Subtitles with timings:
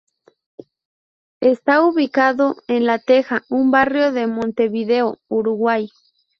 [1.41, 5.89] Está ubicado en La Teja un barrio de Montevideo, Uruguay.